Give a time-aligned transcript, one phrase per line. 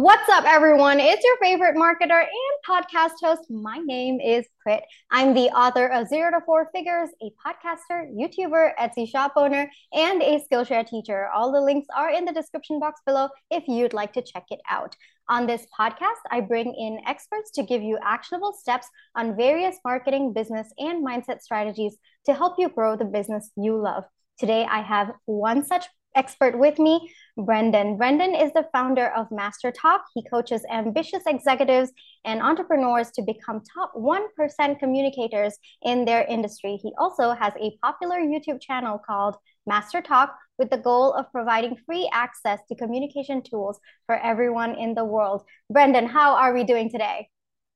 [0.00, 1.00] What's up, everyone?
[1.00, 2.30] It's your favorite marketer and
[2.64, 3.50] podcast host.
[3.50, 4.84] My name is Prit.
[5.10, 10.22] I'm the author of Zero to Four Figures, a podcaster, YouTuber, Etsy shop owner, and
[10.22, 11.26] a Skillshare teacher.
[11.34, 14.60] All the links are in the description box below if you'd like to check it
[14.70, 14.94] out.
[15.28, 18.86] On this podcast, I bring in experts to give you actionable steps
[19.16, 21.96] on various marketing, business, and mindset strategies
[22.26, 24.04] to help you grow the business you love.
[24.38, 25.86] Today, I have one such
[26.18, 27.96] expert with me, Brenden.
[27.96, 30.02] Brenden is the founder of Master Talk.
[30.14, 31.92] He coaches ambitious executives
[32.24, 36.76] and entrepreneurs to become top 1% communicators in their industry.
[36.82, 41.76] He also has a popular YouTube channel called Master Talk with the goal of providing
[41.86, 45.44] free access to communication tools for everyone in the world.
[45.72, 47.28] Brenden, how are we doing today?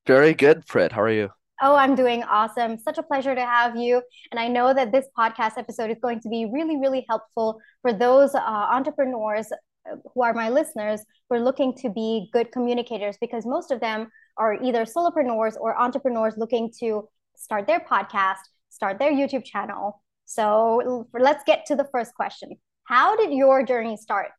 [0.04, 0.90] Very good, Fred.
[0.90, 1.30] How are you?
[1.64, 2.76] Oh, I'm doing awesome.
[2.76, 4.02] Such a pleasure to have you.
[4.32, 7.92] And I know that this podcast episode is going to be really, really helpful for
[7.92, 13.16] those uh, entrepreneurs uh, who are my listeners who are looking to be good communicators
[13.20, 18.98] because most of them are either solopreneurs or entrepreneurs looking to start their podcast, start
[18.98, 20.02] their YouTube channel.
[20.24, 22.56] So let's get to the first question.
[22.84, 24.30] How did your journey start?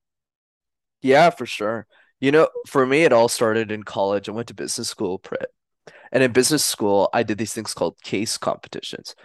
[1.02, 1.88] Yeah, for sure.
[2.20, 4.28] You know, for me, it all started in college.
[4.28, 5.22] I went to business school.
[6.14, 9.16] And in business school, I did these things called case competitions.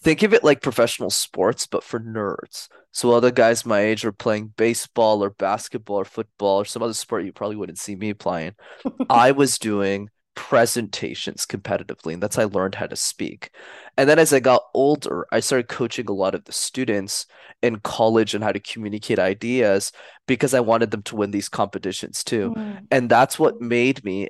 [0.00, 2.68] Think of it like professional sports, but for nerds.
[2.92, 6.94] So other guys my age are playing baseball or basketball or football or some other
[6.94, 8.54] sport you probably wouldn't see me playing.
[9.10, 13.50] I was doing presentations competitively, and that's how I learned how to speak.
[13.96, 17.26] And then as I got older, I started coaching a lot of the students
[17.60, 19.92] in college and how to communicate ideas
[20.26, 22.54] because I wanted them to win these competitions too.
[22.56, 22.86] Mm.
[22.90, 24.28] And that's what made me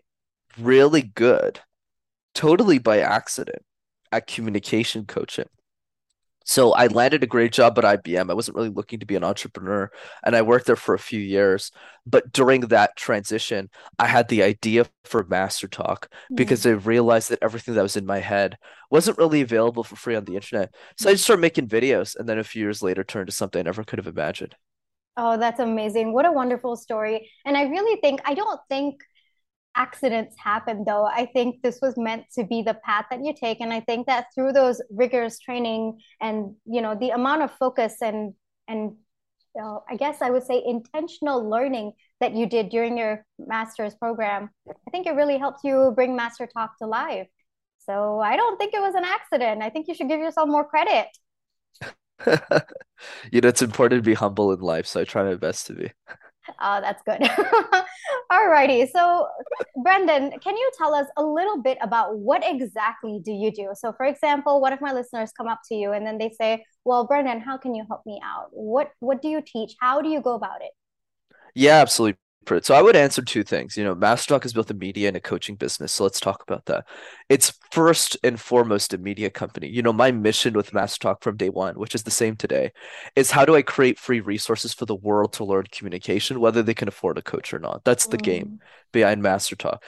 [0.58, 1.60] really good
[2.38, 3.64] totally by accident
[4.12, 5.48] at communication coaching.
[6.44, 8.30] So I landed a great job at IBM.
[8.30, 9.90] I wasn't really looking to be an entrepreneur
[10.24, 11.72] and I worked there for a few years.
[12.06, 16.68] But during that transition, I had the idea for Master Talk because hmm.
[16.68, 18.56] I realized that everything that was in my head
[18.88, 20.72] wasn't really available for free on the internet.
[20.96, 23.58] So I just started making videos and then a few years later turned to something
[23.58, 24.54] I never could have imagined.
[25.16, 26.12] Oh, that's amazing.
[26.12, 27.28] What a wonderful story.
[27.44, 29.02] And I really think, I don't think
[29.78, 33.60] accidents happen though i think this was meant to be the path that you take.
[33.60, 38.02] And i think that through those rigorous training and you know the amount of focus
[38.02, 38.34] and
[38.66, 38.96] and
[39.90, 44.90] i guess i would say intentional learning that you did during your master's program i
[44.90, 47.28] think it really helped you bring master talk to life.
[47.78, 49.62] So i don't think it was an accident.
[49.62, 51.08] I think you should give yourself more credit.
[53.32, 55.74] You know it's important to be humble in life so i try my best to
[55.74, 55.92] be
[56.60, 57.22] Oh, that's good.
[58.30, 58.86] All righty.
[58.86, 59.26] So,
[59.78, 63.70] Brenden, can you tell us a little bit about what exactly do you do?
[63.74, 66.64] So, for example, what if my listeners come up to you and then they say,
[66.84, 68.48] "Well, Brenden, how can you help me out?
[68.52, 69.74] What what do you teach?
[69.80, 70.72] How do you go about it?"
[71.54, 72.18] Yeah, absolutely.
[72.62, 73.76] So I would answer two things.
[73.76, 75.92] You know, Master Talk is both a media and a coaching business.
[75.92, 76.86] So let's talk about that.
[77.28, 79.68] It's first and foremost a media company.
[79.68, 82.72] You know, my mission with Master Talk from day one, which is the same today,
[83.16, 86.74] is how do I create free resources for the world to learn communication, whether they
[86.74, 87.84] can afford a coach or not.
[87.84, 88.22] That's the mm.
[88.22, 88.60] game
[88.92, 89.84] behind Master Talk.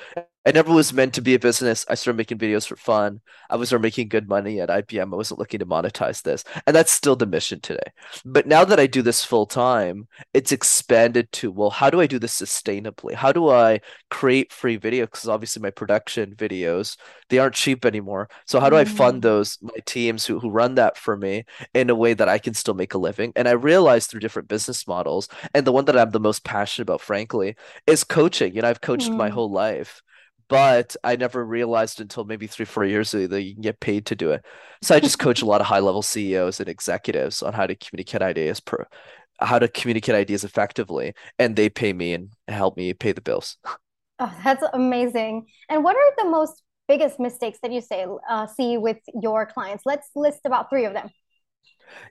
[0.47, 1.85] I never was meant to be a business.
[1.87, 3.21] I started making videos for fun.
[3.51, 5.13] I was making good money at IBM.
[5.13, 6.45] I wasn't looking to monetize this.
[6.67, 7.93] And that's still the mission today.
[8.25, 12.07] But now that I do this full time, it's expanded to well, how do I
[12.07, 13.13] do this sustainably?
[13.13, 15.03] How do I create free videos?
[15.03, 16.97] Because obviously my production videos,
[17.29, 18.31] they aren't cheap anymore.
[18.47, 19.23] So how do I fund mm.
[19.23, 22.55] those my teams who, who run that for me in a way that I can
[22.55, 23.35] still make a living?
[23.37, 26.85] And I realized through different business models, and the one that I'm the most passionate
[26.85, 28.55] about, frankly, is coaching.
[28.55, 29.17] You know, I've coached mm.
[29.17, 30.03] my whole life
[30.51, 34.05] but I never realized until maybe three, four years ago that you can get paid
[34.07, 34.45] to do it.
[34.83, 37.77] So I just coach a lot of high level CEOs and executives on how to
[37.77, 38.85] communicate ideas per
[39.39, 43.57] how to communicate ideas effectively, and they pay me and help me pay the bills.
[44.23, 45.47] Oh, that's amazing.
[45.71, 49.85] And what are the most biggest mistakes that you say uh, see with your clients?
[49.87, 51.09] Let's list about three of them.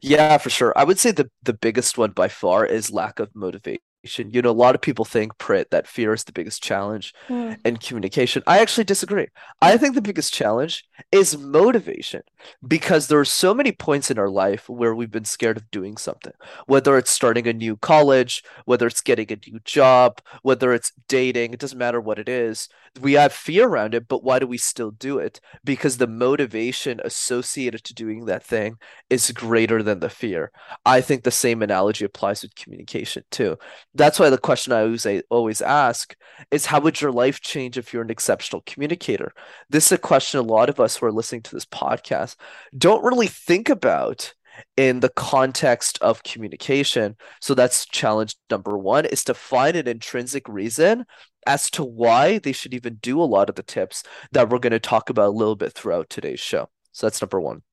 [0.02, 0.74] Yeah, for sure.
[0.76, 4.50] I would say the the biggest one by far is lack of motivation you know
[4.50, 7.58] a lot of people think prit that fear is the biggest challenge mm.
[7.66, 8.42] in communication.
[8.48, 9.28] I actually disagree.
[9.62, 12.22] I think the biggest challenge is motivation
[12.66, 15.98] because there are so many points in our life where we've been scared of doing
[15.98, 16.34] something
[16.66, 21.54] whether it's starting a new college whether it's getting a new job whether it's dating
[21.54, 22.70] it doesn't matter what it is.
[23.00, 25.42] We have fear around it but why do we still do it?
[25.64, 28.78] Because the motivation associated to doing that thing
[29.10, 30.52] is greater than the fear.
[30.86, 33.58] I think the same analogy applies with communication too
[33.96, 36.16] that's why the question I always always ask
[36.52, 39.34] is how would your life change if you're an exceptional communicator?
[39.70, 42.36] This is a question a lot of us who are listening to this podcast
[42.78, 44.34] don't really think about
[44.78, 47.16] in the context of communication.
[47.42, 51.06] So that's challenge number one is to find an intrinsic reason
[51.48, 54.72] as to why they should even do a lot of the tips that we're going
[54.72, 56.70] to talk about a little bit throughout today's show.
[56.92, 57.64] So that's number one.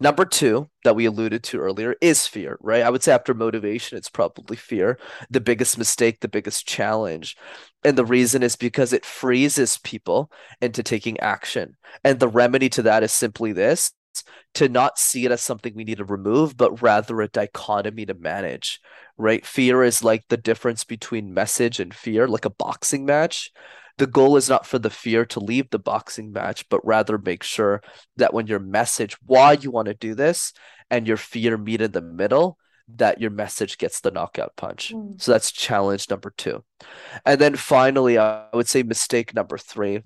[0.00, 2.82] Number two, that we alluded to earlier, is fear, right?
[2.82, 4.98] I would say after motivation, it's probably fear,
[5.30, 7.36] the biggest mistake, the biggest challenge.
[7.84, 10.30] And the reason is because it freezes people
[10.60, 11.76] into taking action.
[12.04, 13.92] And the remedy to that is simply this
[14.54, 18.14] to not see it as something we need to remove, but rather a dichotomy to
[18.14, 18.80] manage,
[19.18, 19.44] right?
[19.44, 23.50] Fear is like the difference between message and fear, like a boxing match
[23.98, 27.42] the goal is not for the fear to leave the boxing match, but rather make
[27.42, 27.82] sure
[28.16, 30.52] that when your message, why you want to do this,
[30.90, 32.58] and your fear meet in the middle,
[32.96, 34.92] that your message gets the knockout punch.
[34.94, 35.20] Mm.
[35.20, 36.62] So that's challenge number two.
[37.24, 40.02] And then finally, I would say mistake number three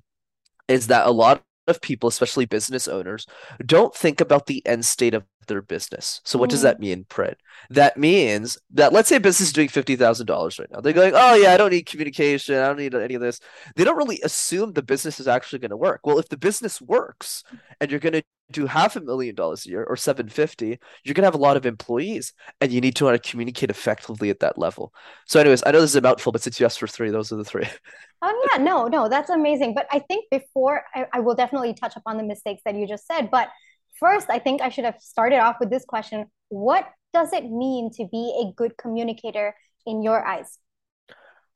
[0.68, 3.26] is that a lot of people, especially business owners,
[3.64, 6.20] don't think about the end state of their business.
[6.24, 6.52] So what mm.
[6.52, 7.38] does that mean, Prit?
[7.70, 10.80] That means that let's say a business is doing fifty thousand dollars right now.
[10.80, 13.40] They're going, oh yeah, I don't need communication, I don't need any of this.
[13.76, 16.00] They don't really assume the business is actually going to work.
[16.04, 17.44] Well, if the business works
[17.80, 21.22] and you're going to do half a million dollars a year or 750 you're going
[21.22, 24.40] to have a lot of employees and you need to want to communicate effectively at
[24.40, 24.92] that level
[25.26, 27.32] so anyways i know this is a mouthful but since you asked for three those
[27.32, 27.66] are the three
[28.22, 31.94] oh yeah no no that's amazing but i think before I, I will definitely touch
[31.96, 33.48] upon the mistakes that you just said but
[33.98, 37.90] first i think i should have started off with this question what does it mean
[37.90, 39.54] to be a good communicator
[39.86, 40.58] in your eyes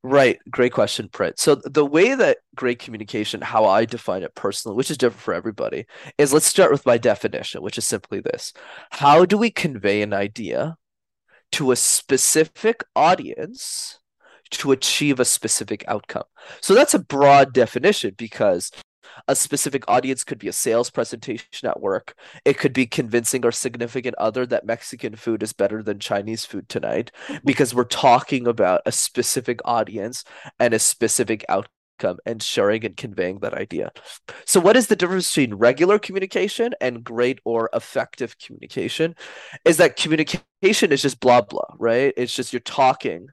[0.07, 0.39] Right.
[0.51, 1.41] Great question, Prit.
[1.41, 5.33] So the way that great communication, how I define it personally, which is different for
[5.33, 5.87] everybody,
[6.19, 8.53] is let's start with my definition, which is simply this.
[8.91, 10.77] How do we convey an idea
[11.53, 13.99] to a specific audience
[14.51, 16.25] to achieve a specific outcome?
[16.61, 18.71] So that's a broad definition because
[19.29, 22.15] a specific audience could be a sales presentation at work.
[22.45, 26.69] It could be convincing our significant other that Mexican food is better than Chinese food
[26.69, 27.11] tonight
[27.45, 30.25] because we're talking about a specific audience
[30.59, 33.93] and a specific outcome and sharing and conveying that idea.
[34.45, 39.15] So, what is the difference between regular communication and great or effective communication?
[39.65, 42.13] Is that communication is just blah blah, right?
[42.17, 43.29] It's just you're talking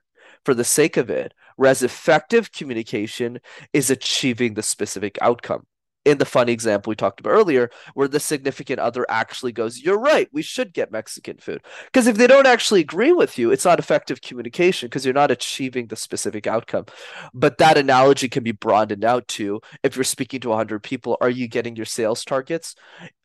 [0.45, 3.39] for the sake of it, whereas effective communication
[3.71, 5.63] is achieving the specific outcome
[6.05, 9.99] in the funny example we talked about earlier, where the significant other actually goes, You're
[9.99, 11.61] right, we should get Mexican food.
[11.85, 15.29] Because if they don't actually agree with you, it's not effective communication because you're not
[15.29, 16.85] achieving the specific outcome.
[17.31, 21.29] But that analogy can be broadened out to if you're speaking to 100 people, are
[21.29, 22.73] you getting your sales targets?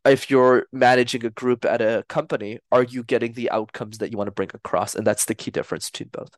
[0.04, 4.18] If you're managing a group at a company, are you getting the outcomes that you
[4.18, 4.94] want to bring across?
[4.94, 6.36] And that's the key difference between both.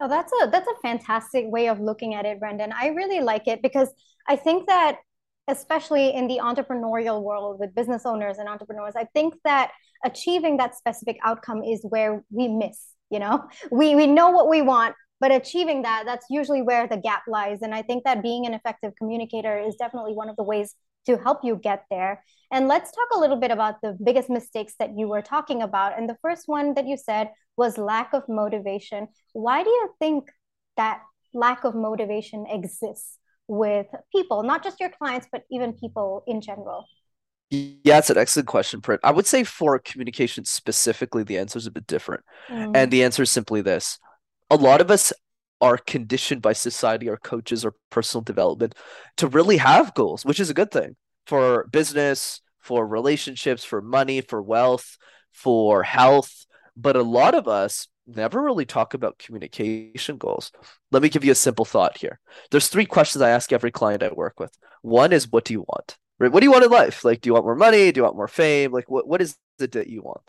[0.00, 2.72] Oh, that's a that's a fantastic way of looking at it, Brenden.
[2.72, 3.88] I really like it because
[4.28, 4.98] I think that
[5.48, 9.70] especially in the entrepreneurial world with business owners and entrepreneurs, I think that
[10.04, 12.78] achieving that specific outcome is where we miss,
[13.10, 13.44] you know.
[13.70, 17.62] We we know what we want, but achieving that that's usually where the gap lies
[17.62, 20.74] and I think that being an effective communicator is definitely one of the ways
[21.06, 22.24] to help you get there.
[22.50, 25.98] And let's talk a little bit about the biggest mistakes that you were talking about.
[25.98, 29.08] And the first one that you said was lack of motivation.
[29.32, 30.30] Why do you think
[30.76, 31.02] that
[31.32, 36.86] lack of motivation exists with people, not just your clients, but even people in general?
[37.50, 39.00] Yeah, it's an excellent question, Prit.
[39.04, 42.24] I would say for communication specifically, the answer is a bit different.
[42.48, 42.74] Mm.
[42.74, 43.98] And the answer is simply this
[44.50, 45.12] a lot of us
[45.60, 48.74] are conditioned by society, our coaches, or personal development
[49.16, 50.96] to really have goals, which is a good thing
[51.26, 54.96] for business, for relationships, for money, for wealth,
[55.32, 56.46] for health.
[56.76, 60.52] But a lot of us never really talk about communication goals.
[60.90, 62.20] Let me give you a simple thought here.
[62.50, 64.56] There's three questions I ask every client I work with.
[64.82, 65.96] One is, what do you want?
[66.18, 66.30] Right?
[66.30, 67.04] What do you want in life?
[67.04, 67.90] Like, do you want more money?
[67.90, 68.72] Do you want more fame?
[68.72, 70.20] Like, what, what is it that you want?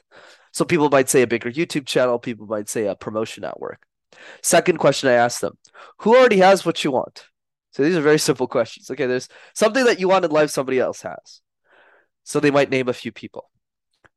[0.51, 2.17] So people might say a bigger YouTube channel.
[2.17, 3.85] People might say a promotion at work.
[4.41, 5.57] Second question I ask them,
[5.99, 7.27] who already has what you want?
[7.71, 8.89] So these are very simple questions.
[8.89, 11.41] Okay, there's something that you want in life somebody else has.
[12.23, 13.49] So they might name a few people.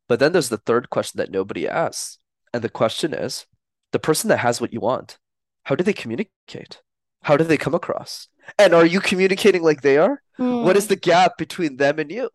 [0.08, 2.18] But then there's the third question that nobody asks.
[2.54, 3.46] And the question is
[3.92, 5.18] the person that has what you want,
[5.64, 6.80] how do they communicate?
[7.22, 8.28] How do they come across?
[8.58, 10.22] And are you communicating like they are?
[10.38, 10.64] Mm.
[10.64, 12.30] What is the gap between them and you?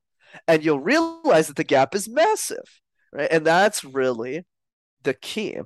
[0.47, 3.29] And you'll realize that the gap is massive, right?
[3.31, 4.45] And that's really
[5.03, 5.57] the key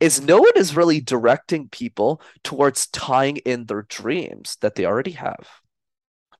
[0.00, 5.12] is no one is really directing people towards tying in their dreams that they already
[5.12, 5.48] have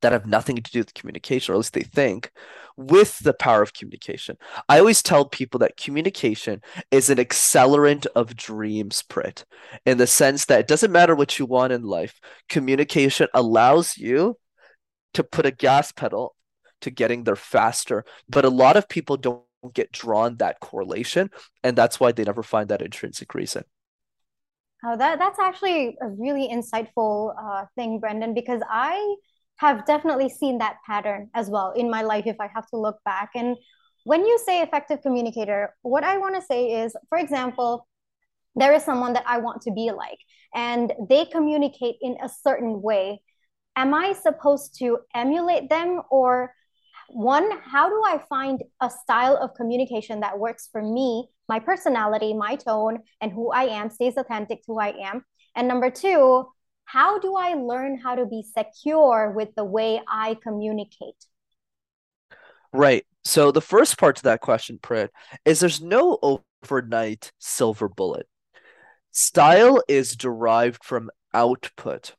[0.04, 2.30] that have nothing to do with communication, or at least they think,
[2.76, 4.36] with the power of communication.
[4.68, 6.60] I always tell people that communication
[6.90, 9.46] is an accelerant of dreams, Prit,
[9.86, 12.20] in the sense that it doesn't matter what you want in life,
[12.50, 14.36] communication allows you
[15.14, 16.36] to put a gas pedal
[16.82, 18.04] to getting there faster.
[18.28, 21.30] But a lot of people don't get drawn that correlation.
[21.62, 23.64] And that's why they never find that intrinsic reason.
[24.86, 29.16] Oh, that that's actually a really insightful uh, thing, Brenden, because I
[29.56, 32.98] have definitely seen that pattern as well in my life if I have to look
[33.04, 33.30] back.
[33.34, 33.56] And
[34.04, 37.86] when you say effective communicator, what I want to say is, for example,
[38.56, 40.18] there is someone that I want to be like,
[40.54, 43.22] and they communicate in a certain way.
[43.76, 46.52] Am I supposed to emulate them or
[47.14, 52.34] one, how do I find a style of communication that works for me, my personality,
[52.34, 55.24] my tone, and who I am, stays authentic to who I am?
[55.54, 56.46] And number two,
[56.86, 61.24] how do I learn how to be secure with the way I communicate?
[62.72, 63.06] Right.
[63.24, 65.12] So the first part to that question, Prit,
[65.44, 66.18] is there's no
[66.62, 68.26] overnight silver bullet.
[69.12, 72.16] Style is derived from output.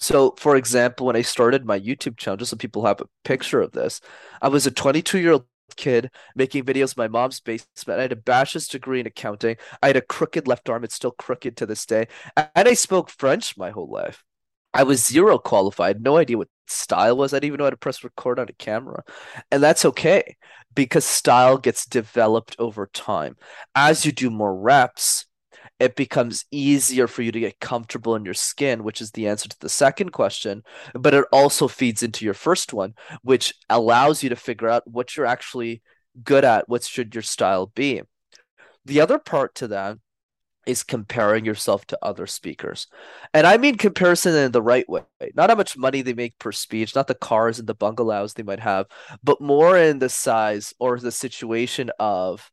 [0.00, 3.60] So, for example, when I started my YouTube channel, just so people have a picture
[3.60, 4.00] of this,
[4.40, 5.44] I was a 22 year old
[5.76, 7.98] kid making videos in my mom's basement.
[7.98, 9.56] I had a bachelor's degree in accounting.
[9.82, 10.84] I had a crooked left arm.
[10.84, 12.08] It's still crooked to this day.
[12.36, 14.24] And I spoke French my whole life.
[14.72, 17.32] I was zero qualified, no idea what style was.
[17.32, 19.02] I didn't even know how to press record on a camera.
[19.50, 20.36] And that's okay
[20.74, 23.36] because style gets developed over time.
[23.74, 25.26] As you do more reps,
[25.80, 29.48] it becomes easier for you to get comfortable in your skin, which is the answer
[29.48, 30.62] to the second question.
[30.94, 35.16] But it also feeds into your first one, which allows you to figure out what
[35.16, 35.82] you're actually
[36.22, 36.68] good at.
[36.68, 38.02] What should your style be?
[38.84, 39.96] The other part to that
[40.66, 42.86] is comparing yourself to other speakers.
[43.32, 45.02] And I mean comparison in the right way.
[45.34, 48.42] Not how much money they make per speech, not the cars and the bungalows they
[48.42, 48.86] might have,
[49.24, 52.50] but more in the size or the situation of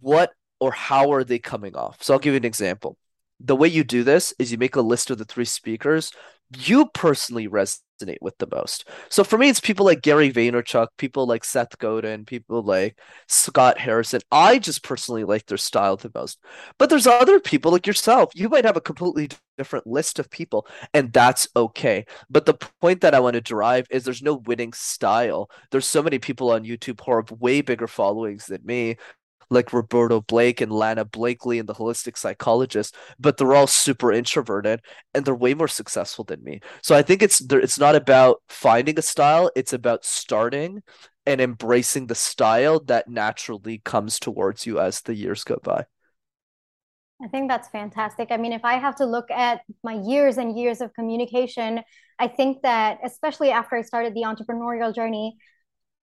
[0.00, 0.32] what
[0.64, 2.02] or how are they coming off?
[2.02, 2.96] So I'll give you an example.
[3.40, 6.10] The way you do this is you make a list of the three speakers
[6.56, 8.88] you personally resonate with the most.
[9.08, 13.78] So for me, it's people like Gary Vaynerchuk, people like Seth Godin, people like Scott
[13.78, 14.20] Harrison.
[14.30, 16.38] I just personally like their style the most.
[16.78, 18.30] But there's other people like yourself.
[18.34, 22.04] You might have a completely different list of people, and that's okay.
[22.30, 25.50] But the point that I want to derive is there's no winning style.
[25.70, 28.96] There's so many people on YouTube who have way bigger followings than me
[29.54, 34.80] like Roberto Blake and Lana Blakely and the holistic psychologist, but they're all super introverted
[35.14, 36.60] and they're way more successful than me.
[36.82, 40.82] So I think it's it's not about finding a style, it's about starting
[41.26, 45.86] and embracing the style that naturally comes towards you as the years go by.
[47.22, 48.28] I think that's fantastic.
[48.30, 51.80] I mean, if I have to look at my years and years of communication,
[52.18, 55.36] I think that especially after I started the entrepreneurial journey,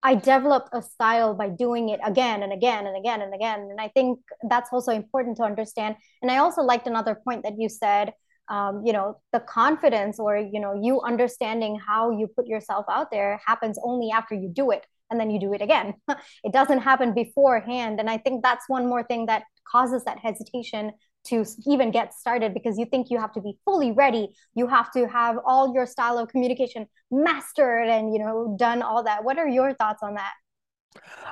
[0.04, 3.60] I developed a style by doing it again and again and again and again.
[3.70, 5.96] And I think that's also important to understand.
[6.22, 8.14] And I also liked another point that you said,
[8.50, 13.12] um, you know, the confidence or, you know, you understanding how you put yourself out
[13.12, 15.94] there happens only after you do it and then you do it again.
[16.44, 18.00] it doesn't happen beforehand.
[18.00, 20.92] And I think that's one more thing that causes that hesitation
[21.26, 24.30] to even get started because you think you have to be fully ready.
[24.56, 29.04] You have to have all your style of communication mastered and you know done all
[29.04, 29.24] that.
[29.24, 30.32] What are your thoughts on that?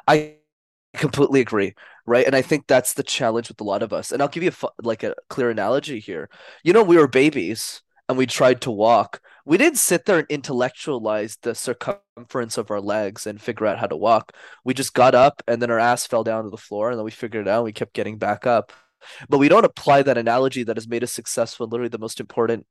[0.07, 0.35] I
[0.95, 1.73] completely agree
[2.09, 2.25] right?
[2.25, 4.11] And i think that's the challenge with a lot of us.
[4.11, 6.29] And i'll give you a, like a clear analogy here.
[6.63, 9.21] You know we were babies and we tried to walk.
[9.45, 13.85] We didn't sit there and intellectualize the circumference of our legs and figure out how
[13.85, 14.33] to walk.
[14.65, 17.05] We just got up and then our ass fell down to the floor and then
[17.05, 18.73] we figured it out and we kept getting back up
[19.29, 22.65] but we don't apply that analogy that has made us successful literally the most important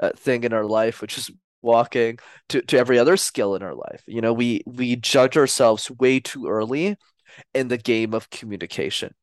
[0.00, 1.30] uh, thing in our life which is
[1.62, 2.18] walking
[2.48, 4.02] to, to every other skill in our life.
[4.06, 6.96] You know we we judge ourselves way too early
[7.54, 9.14] in the game of communication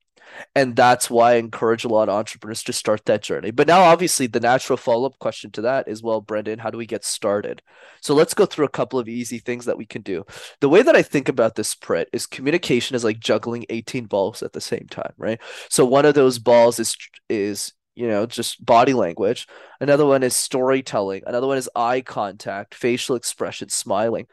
[0.56, 3.52] and that's why I encourage a lot of entrepreneurs to start that journey.
[3.52, 6.78] But now, obviously, the natural follow up question to that is well, Brenden, how do
[6.78, 7.62] we get started?
[8.02, 10.26] So let's go through a couple of easy things that we can do.
[10.60, 14.44] The way that I think about this, Prit, is communication is like juggling 18 balls
[14.44, 15.40] at the same time, right?
[15.70, 16.96] So one of those balls is
[17.30, 19.48] is you know just body language
[19.80, 24.26] another one is storytelling another one is eye contact facial expression smiling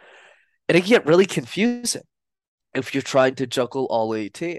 [0.68, 2.02] and it can get really confusing
[2.74, 4.58] if you're trying to juggle all 18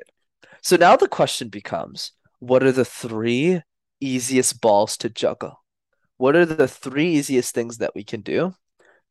[0.61, 3.61] so now the question becomes what are the three
[3.99, 5.63] easiest balls to juggle?
[6.17, 8.55] What are the three easiest things that we can do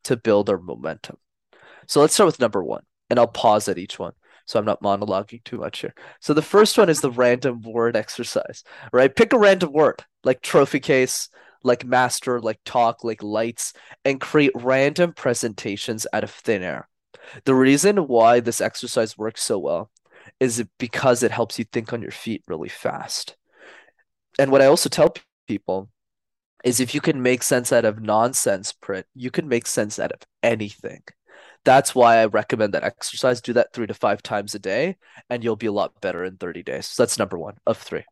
[0.04, 1.16] to build our momentum?
[1.86, 4.12] So let's start with number one, and I'll pause at each one
[4.50, 5.94] so I'm not monologuing too much here.
[6.18, 9.14] So the first one is the random word exercise, right?
[9.14, 11.28] Pick a random word like trophy case,
[11.62, 13.72] like master, like talk, like lights,
[14.04, 16.88] and create random presentations out of thin air.
[17.44, 19.90] The reason why this exercise works so well
[20.38, 23.36] is because it helps you think on your feet really fast.
[24.38, 25.14] And what I also tell
[25.46, 25.90] people
[26.64, 30.12] is if you can make sense out of nonsense Prit, you can make sense out
[30.12, 31.02] of anything.
[31.64, 33.40] That's why I recommend that exercise.
[33.40, 34.96] Do that three to five times a day,
[35.28, 36.86] and you'll be a lot better in 30 days.
[36.86, 38.04] So that's number one of three.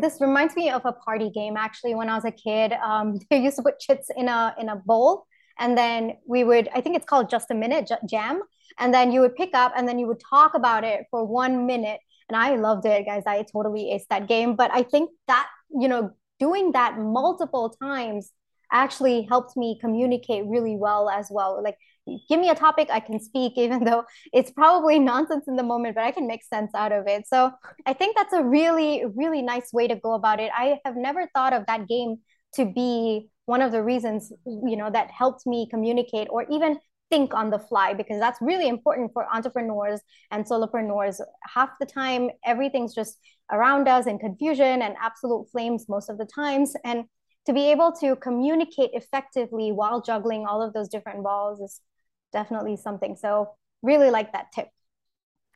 [0.00, 1.56] this reminds me of a party game.
[1.56, 4.68] Actually, when I was a kid, um, they used to put chits in a in
[4.68, 5.26] a bowl,
[5.58, 6.68] and then we would.
[6.74, 8.40] I think it's called just a minute jam,
[8.78, 11.66] and then you would pick up, and then you would talk about it for one
[11.66, 12.00] minute.
[12.28, 13.22] And I loved it, guys.
[13.26, 14.56] I totally aced that game.
[14.56, 18.32] But I think that you know, doing that multiple times
[18.72, 21.62] actually helped me communicate really well as well.
[21.62, 21.76] Like,
[22.28, 25.94] give me a topic, I can speak, even though it's probably nonsense in the moment,
[25.94, 27.26] but I can make sense out of it.
[27.26, 27.52] So
[27.84, 30.50] I think that's a really, really nice way to go about it.
[30.56, 32.16] I have never thought of that game
[32.54, 36.78] to be one of the reasons, you know, that helped me communicate or even
[37.10, 41.20] think on the fly because that's really important for entrepreneurs and solopreneurs.
[41.54, 43.18] Half the time, everything's just
[43.52, 46.74] around us in confusion and absolute flames most of the times.
[46.84, 47.04] And
[47.46, 51.80] to be able to communicate effectively while juggling all of those different balls is
[52.32, 53.16] definitely something.
[53.16, 53.50] So
[53.82, 54.68] really like that tip.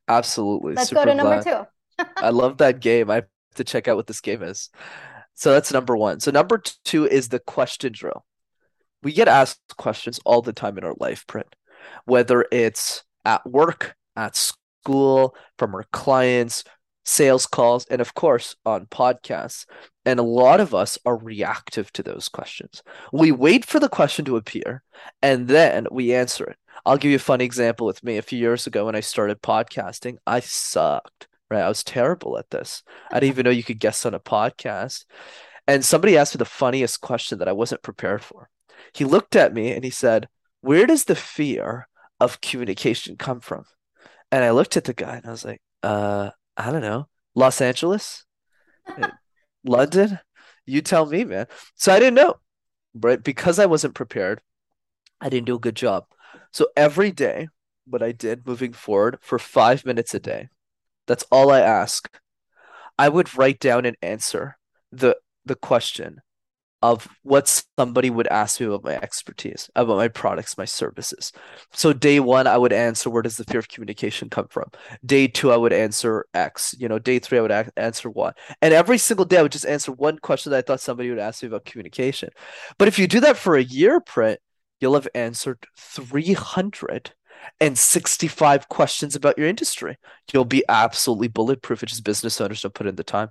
[0.07, 0.75] Absolutely.
[0.75, 2.05] Let's Super go to number two.
[2.17, 3.11] I love that game.
[3.11, 3.25] I have
[3.57, 4.71] to check out what this game is.
[5.35, 6.21] So that's number one.
[6.21, 8.25] So number two is the question drill.
[9.03, 11.55] We get asked questions all the time in our life, Prit,
[12.05, 16.65] whether it's at work, at school, from our clients,
[17.05, 19.67] sales calls, and of course on podcasts.
[20.05, 22.83] And a lot of us are reactive to those questions.
[23.13, 24.83] We wait for the question to appear
[25.23, 26.57] and then we answer it.
[26.87, 28.17] I'll give you a funny example with me.
[28.17, 31.63] A few years ago when I started podcasting, I sucked, right?
[31.63, 32.83] I was terrible at this.
[33.11, 35.05] I didn't even know you could guest on a podcast.
[35.67, 38.49] And somebody asked me the funniest question that I wasn't prepared for.
[38.93, 40.29] He looked at me and he said,
[40.61, 43.65] Where does the fear of communication come from?
[44.31, 47.61] And I looked at the guy and I was like, uh, I don't know, Los
[47.61, 48.25] Angeles,
[49.65, 50.19] London.
[50.67, 51.47] You tell me, man.
[51.75, 52.37] So I didn't know,
[52.95, 53.23] right?
[53.23, 54.41] Because I wasn't prepared,
[55.21, 56.07] I didn't do a good job.
[56.53, 57.49] So every day,
[57.87, 60.49] what I did moving forward for five minutes a day,
[61.07, 62.09] that's all I ask.
[62.99, 64.59] I would write down and answer
[64.93, 66.21] the the question
[66.83, 71.33] of what somebody would ask me about my expertise, about my products, my services.
[71.73, 74.71] So day one, I would answer where does the fear of communication come from?
[75.05, 76.75] Day two, I would answer X.
[76.79, 78.33] You know, day three, I would a- answer Y.
[78.63, 81.19] And every single day, I would just answer one question that I thought somebody would
[81.19, 82.31] ask me about communication.
[82.79, 84.41] But if you do that for a year, Prit,
[84.81, 89.99] you'll have answered 365 questions about your industry.
[90.33, 91.83] You'll be absolutely bulletproof.
[91.83, 93.29] It's just business owners don't put in the time.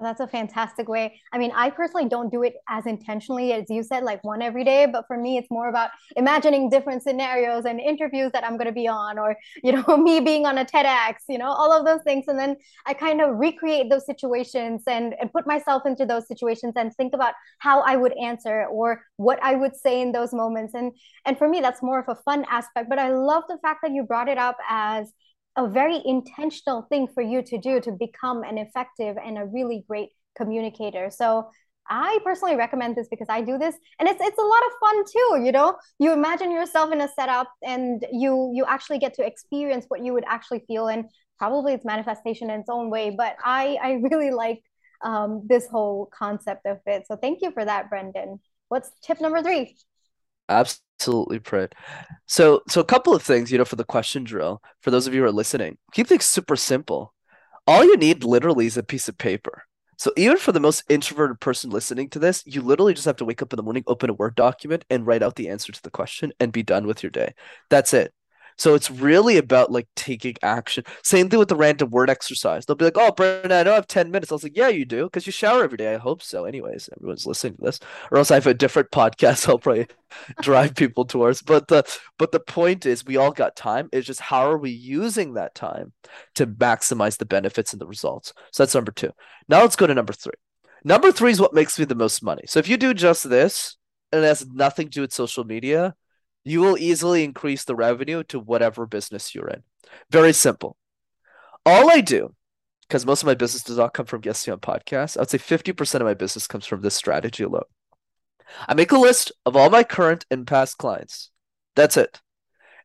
[0.00, 1.20] That's a fantastic way.
[1.32, 4.64] I mean, I personally don't do it as intentionally as you said, like one every
[4.64, 4.86] day.
[4.86, 8.72] But for me, it's more about imagining different scenarios and interviews that I'm going to
[8.72, 12.02] be on, or, you know, me being on a TEDx, you know, all of those
[12.02, 12.24] things.
[12.28, 16.74] And then I kind of recreate those situations and, and put myself into those situations
[16.76, 20.74] and think about how I would answer or what I would say in those moments.
[20.74, 20.92] And,
[21.26, 22.88] and for me, that's more of a fun aspect.
[22.88, 25.12] But I love the fact that you brought it up as
[25.60, 29.84] a very intentional thing for you to do to become an effective and a really
[29.86, 31.10] great communicator.
[31.10, 31.50] So
[31.88, 35.04] I personally recommend this because I do this and it's it's a lot of fun
[35.04, 35.76] too, you know.
[35.98, 40.14] You imagine yourself in a setup and you you actually get to experience what you
[40.14, 41.04] would actually feel and
[41.38, 44.62] probably it's manifestation in its own way, but I I really like
[45.02, 47.06] um, this whole concept of it.
[47.06, 48.38] So thank you for that, Brenden.
[48.68, 49.76] What's tip number 3?
[50.50, 51.74] Absolutely, Prit.
[52.26, 55.14] So, so a couple of things, you know, for the question drill, for those of
[55.14, 57.14] you who are listening, keep things super simple.
[57.66, 59.64] All you need literally is a piece of paper.
[59.98, 63.24] So even for the most introverted person listening to this, you literally just have to
[63.24, 65.82] wake up in the morning, open a Word document, and write out the answer to
[65.82, 67.34] the question and be done with your day.
[67.70, 68.12] That's it.
[68.60, 70.84] So it's really about like taking action.
[71.02, 72.66] Same thing with the random word exercise.
[72.66, 74.84] They'll be like, "Oh, Brenden, I I have ten minutes." I was like, "Yeah, you
[74.84, 76.44] do, because you shower every day." I hope so.
[76.44, 79.48] Anyways, everyone's listening to this, or else I have a different podcast.
[79.48, 79.86] I'll probably
[80.42, 81.40] drive people towards.
[81.40, 81.84] But the
[82.18, 83.88] but the point is, we all got time.
[83.92, 85.94] It's just how are we using that time
[86.34, 88.34] to maximize the benefits and the results.
[88.52, 89.12] So that's number two.
[89.48, 90.34] Now let's go to number three.
[90.84, 92.42] Number three is what makes me the most money.
[92.46, 93.78] So if you do just this
[94.12, 95.94] and it has nothing to do with social media,
[96.44, 99.62] you will easily increase the revenue to whatever business you're in.
[100.10, 100.76] Very simple.
[101.66, 102.34] All I do,
[102.88, 105.38] because most of my business does not come from guesting on podcasts, I would say
[105.38, 107.62] 50% of my business comes from this strategy alone.
[108.66, 111.30] I make a list of all my current and past clients.
[111.76, 112.20] That's it.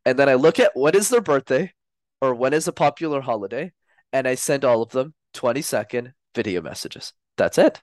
[0.05, 1.73] And then I look at what is their birthday
[2.21, 3.73] or when is a popular holiday,
[4.13, 7.13] and I send all of them 20 second video messages.
[7.37, 7.81] That's it.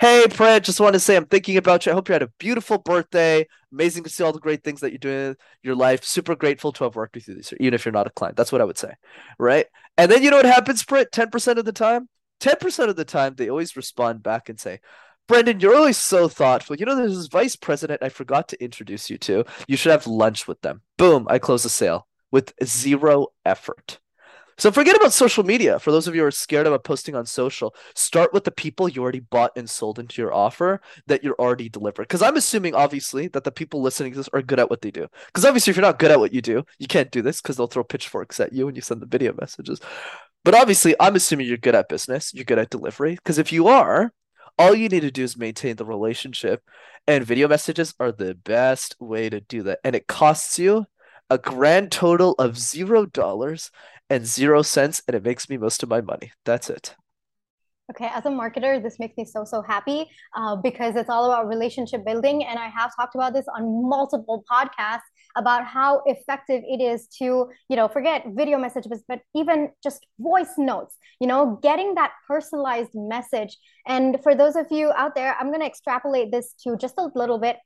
[0.00, 1.92] Hey, Prit, just want to say I'm thinking about you.
[1.92, 3.46] I hope you had a beautiful birthday.
[3.72, 6.04] Amazing to see all the great things that you're doing in your life.
[6.04, 8.36] Super grateful to have worked with you this year, even if you're not a client.
[8.36, 8.92] That's what I would say.
[9.38, 9.66] Right.
[9.96, 11.10] And then you know what happens, Prit?
[11.12, 12.08] 10% of the time,
[12.40, 14.80] 10% of the time, they always respond back and say,
[15.28, 16.76] Brenden, you're always so thoughtful.
[16.76, 19.44] You know, there's this vice president I forgot to introduce you to.
[19.66, 20.82] You should have lunch with them.
[20.96, 23.98] Boom, I close the sale with zero effort.
[24.58, 25.78] So forget about social media.
[25.78, 28.88] For those of you who are scared about posting on social, start with the people
[28.88, 32.08] you already bought and sold into your offer that you're already delivered.
[32.08, 34.90] Because I'm assuming, obviously, that the people listening to this are good at what they
[34.90, 35.06] do.
[35.26, 37.56] Because obviously, if you're not good at what you do, you can't do this because
[37.56, 39.80] they'll throw pitchforks at you when you send the video messages.
[40.44, 43.14] But obviously, I'm assuming you're good at business, you're good at delivery.
[43.14, 44.12] Because if you are,
[44.58, 46.64] all you need to do is maintain the relationship.
[47.06, 49.78] And video messages are the best way to do that.
[49.84, 50.86] And it costs you
[51.30, 53.70] a grand total of zero dollars
[54.10, 56.32] and zero cents, and it makes me most of my money.
[56.44, 56.94] That's it.
[57.90, 61.48] Okay, as a marketer, this makes me so, so happy uh, because it's all about
[61.48, 62.44] relationship building.
[62.44, 67.48] And I have talked about this on multiple podcasts about how effective it is to,
[67.70, 72.90] you know, forget video messages, but even just voice notes, you know, getting that personalized
[72.94, 73.56] message.
[73.86, 77.10] And for those of you out there, I'm going to extrapolate this to just a
[77.14, 77.56] little bit.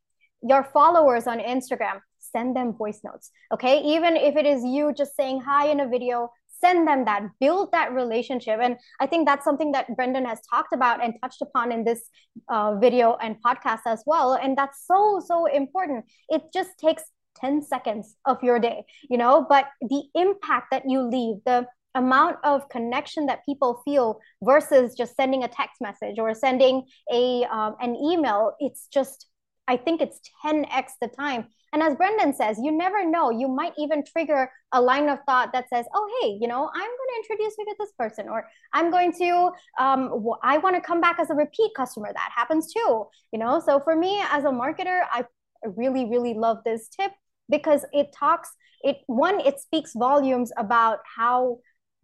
[0.40, 2.00] Your followers on Instagram,
[2.32, 3.30] send them voice notes.
[3.52, 3.80] Okay.
[3.82, 7.72] Even if it is you just saying hi in a video, send them that, build
[7.72, 8.60] that relationship.
[8.62, 12.02] And I think that's something that Brenden has talked about and touched upon in this
[12.48, 14.34] uh, video and podcast as well.
[14.34, 16.04] And that's so, so important.
[16.28, 17.02] It just takes
[17.40, 22.36] 10 seconds of your day, you know, but the impact that you leave, the amount
[22.44, 27.76] of connection that people feel versus just sending a text message or sending a um,
[27.80, 29.26] an email it's just
[29.68, 33.30] i think it's 10x the time and as Brenden says, you never know.
[33.30, 36.80] You might even trigger a line of thought that says, oh, hey, you know, I'm
[36.80, 40.82] going to introduce you to this person, or I'm going to, um, I want to
[40.82, 42.12] come back as a repeat customer.
[42.12, 43.58] That happens too, you know?
[43.64, 45.24] So for me as a marketer, I
[45.64, 47.12] really, really love this tip
[47.48, 48.50] because it talks,
[48.82, 51.58] it, one, it speaks volumes about how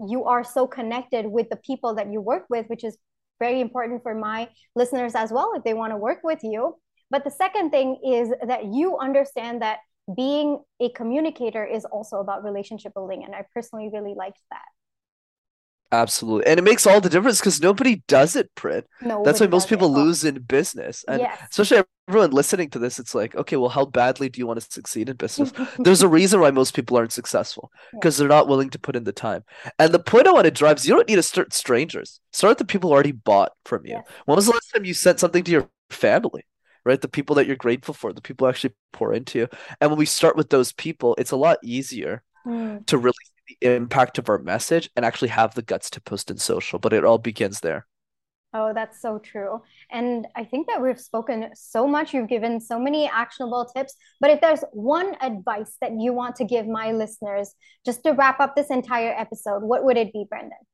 [0.07, 2.97] you are so connected with the people that you work with, which is
[3.39, 6.75] very important for my listeners as well if they want to work with you
[7.11, 9.79] but the second thing is that you understand that
[10.15, 13.25] being a communicator is also about relationship building.
[13.25, 14.65] And I personally really liked that.
[15.91, 16.47] Absolutely.
[16.47, 18.87] And it makes all the difference because nobody does it, Prit.
[19.01, 21.03] No, That's why most people lose in business.
[21.09, 21.41] And yes.
[21.51, 24.67] especially everyone listening to this, it's like, okay, well, how badly do you want to
[24.71, 25.51] succeed in business?
[25.79, 29.05] There's a reason why most people aren't successful because they're not willing to put in
[29.05, 29.45] the time.
[29.79, 32.21] And the point I want to drive is you don't need to start strangers.
[32.35, 33.95] Start the people who already bought from you.
[33.95, 34.07] Yes.
[34.27, 36.45] When was the last time you sent something to your family?
[36.89, 37.01] Right?
[37.01, 39.49] The people that you're grateful for, the people actually pour into you.
[39.81, 42.85] And when we start with those people, it's a lot easier mm.
[42.87, 43.15] to really
[43.47, 46.79] see the impact of our message and actually have the guts to post in social.
[46.79, 47.87] But it all begins there.
[48.55, 49.61] Oh, that's so true.
[49.91, 52.15] And I think that we've spoken so much.
[52.15, 53.95] You've given so many actionable tips.
[54.21, 58.41] But if there's one advice that you want to give my listeners just to wrap
[58.41, 60.65] up this entire episode, what would it be, Brenden?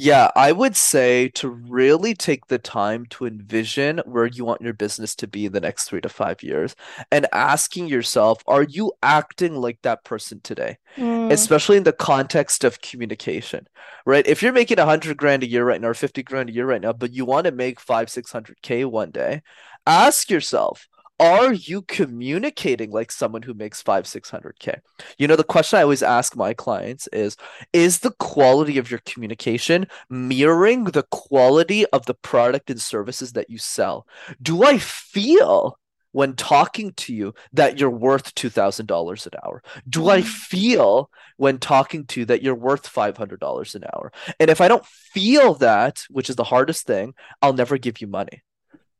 [0.00, 4.72] Yeah, I would say to really take the time to envision where you want your
[4.72, 6.76] business to be in the next three to five years
[7.10, 10.78] and asking yourself, are you acting like that person today?
[10.96, 11.32] Mm.
[11.32, 13.66] Especially in the context of communication,
[14.06, 14.24] right?
[14.24, 16.66] If you're making a hundred grand a year right now or 50 grand a year
[16.66, 19.42] right now, but you want to make five, 600K one day,
[19.84, 20.86] ask yourself,
[21.20, 24.80] are you communicating like someone who makes five, 600K?
[25.18, 27.36] You know, the question I always ask my clients is
[27.72, 33.50] Is the quality of your communication mirroring the quality of the product and services that
[33.50, 34.06] you sell?
[34.40, 35.78] Do I feel
[36.12, 39.62] when talking to you that you're worth $2,000 an hour?
[39.88, 40.24] Do I mm.
[40.24, 44.12] feel when talking to you that you're worth $500 an hour?
[44.40, 48.06] And if I don't feel that, which is the hardest thing, I'll never give you
[48.06, 48.42] money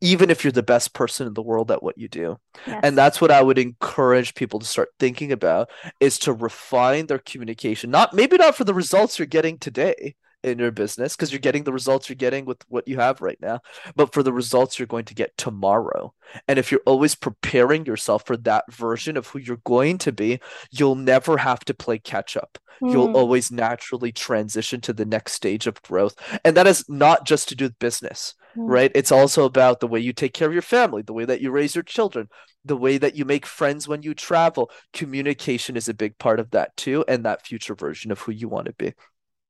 [0.00, 2.38] even if you're the best person in the world at what you do.
[2.66, 2.80] Yes.
[2.82, 7.18] And that's what I would encourage people to start thinking about is to refine their
[7.18, 7.90] communication.
[7.90, 11.64] Not maybe not for the results you're getting today in your business because you're getting
[11.64, 13.60] the results you're getting with what you have right now,
[13.96, 16.12] but for the results you're going to get tomorrow.
[16.46, 20.40] And if you're always preparing yourself for that version of who you're going to be,
[20.70, 22.58] you'll never have to play catch up.
[22.80, 22.92] Mm.
[22.92, 23.16] You'll hmm.
[23.16, 26.14] always naturally transition to the next stage of growth.
[26.44, 28.34] And that is not just to do with business.
[28.66, 28.90] Right?
[28.94, 31.50] It's also about the way you take care of your family, the way that you
[31.50, 32.28] raise your children,
[32.64, 34.70] the way that you make friends when you travel.
[34.92, 38.48] Communication is a big part of that too, and that future version of who you
[38.48, 38.94] want to be.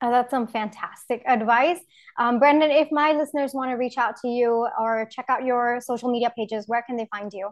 [0.00, 1.80] Oh, that's some fantastic advice.
[2.18, 5.80] Um, Brenden, if my listeners want to reach out to you or check out your
[5.80, 7.50] social media pages, where can they find you?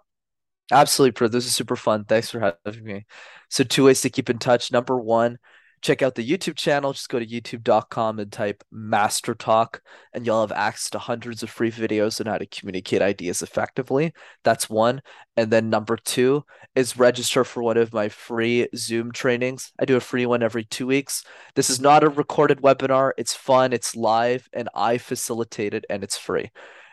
[0.72, 1.28] Absolutely, Pro.
[1.28, 2.04] This is super fun.
[2.04, 3.06] Thanks for having me.
[3.50, 4.72] So, two ways to keep in touch.
[4.72, 5.38] Number one,
[5.86, 6.92] check out the YouTube channel.
[6.92, 9.80] Just go to youtube.com and type Master Talk,
[10.12, 14.12] and you'll have access to hundreds of free videos on how to communicate ideas effectively.
[14.42, 15.00] That's one.
[15.36, 16.44] And then number two
[16.74, 19.70] is register for one of my free Zoom trainings.
[19.78, 21.22] I do a free one every two weeks.
[21.54, 26.02] This is not a recorded webinar, it's fun, it's live, and I facilitate it, and
[26.02, 26.50] it's free.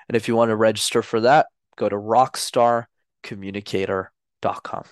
[0.07, 4.83] And if you want to register for that, go to rockstarcommunicator.com.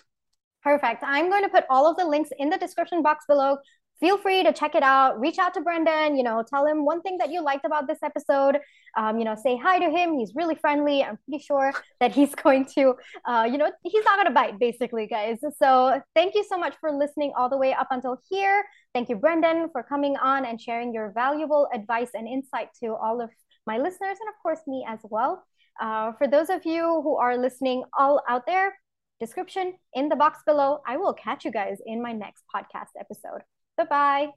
[0.64, 1.04] Perfect.
[1.04, 3.58] I'm going to put all of the links in the description box below.
[4.02, 5.20] Feel free to check it out.
[5.20, 6.18] Reach out to Brenden.
[6.18, 8.60] You know, tell him one thing that you liked about this episode.
[8.98, 10.18] Um, you know, say hi to him.
[10.18, 11.04] He's really friendly.
[11.04, 14.60] I'm pretty sure that he's going to, uh, you know, he's not going to bite,
[14.60, 15.38] basically, guys.
[15.60, 18.64] So thank you so much for listening all the way up until here.
[18.94, 23.22] Thank you, Brenden, for coming on and sharing your valuable advice and insight to all
[23.22, 23.30] of
[23.68, 25.44] my listeners and, of course, me as well.
[25.80, 28.74] Uh, for those of you who are listening all out there,
[29.22, 30.80] description in the box below.
[30.88, 33.44] I will catch you guys in my next podcast episode.
[33.82, 34.34] Bye bye.